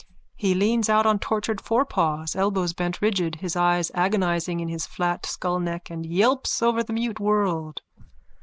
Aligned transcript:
_(He 0.35 0.57
leans 0.57 0.89
out 0.89 1.05
on 1.05 1.19
tortured 1.19 1.61
forepaws, 1.61 2.35
elbows 2.35 2.73
bent 2.73 3.03
rigid, 3.03 3.35
his 3.35 3.55
eye 3.55 3.83
agonising 3.93 4.59
in 4.59 4.67
his 4.67 4.87
flat 4.87 5.27
skullneck 5.27 5.91
and 5.91 6.07
yelps 6.07 6.63
over 6.63 6.81
the 6.81 6.91
mute 6.93 7.19
world.) 7.19 7.83